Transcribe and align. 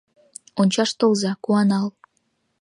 Ончаш 0.61 0.91
толза, 0.99 1.31
куанал. 1.43 1.87